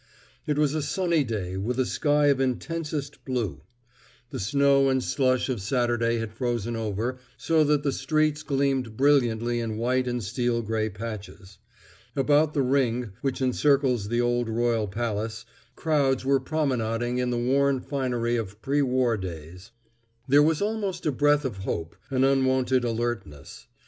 It 0.47 0.57
was 0.57 0.73
a 0.73 0.81
sunny 0.81 1.23
day 1.23 1.57
with 1.57 1.77
a 1.79 1.85
sky 1.85 2.29
of 2.29 2.41
intensest 2.41 3.23
blue. 3.23 3.61
The 4.31 4.39
snow 4.39 4.89
and 4.89 5.03
slush 5.03 5.47
of 5.47 5.61
Saturday 5.61 6.17
had 6.17 6.33
frozen 6.33 6.75
over, 6.75 7.19
so 7.37 7.63
that 7.65 7.83
the 7.83 7.91
streets 7.91 8.41
gleamed 8.41 8.97
brilliantly 8.97 9.59
in 9.59 9.77
white 9.77 10.07
and 10.07 10.23
steel 10.23 10.63
gray 10.63 10.89
patches. 10.89 11.59
About 12.15 12.55
the 12.55 12.63
Ring, 12.63 13.11
which 13.21 13.41
encirles 13.41 14.07
the 14.09 14.21
old 14.21 14.49
royal 14.49 14.87
palace, 14.87 15.45
crowds 15.75 16.25
were 16.25 16.39
promenading 16.39 17.19
in 17.19 17.29
the 17.29 17.37
worn 17.37 17.79
finery 17.79 18.37
of 18.37 18.59
pre 18.59 18.81
war 18.81 19.17
days. 19.17 19.69
There 20.27 20.41
was 20.41 20.63
almost 20.63 21.05
a 21.05 21.11
breath 21.11 21.45
of 21.45 21.57
hope—an 21.57 22.23
unwonted 22.23 22.83
alertness. 22.83 23.67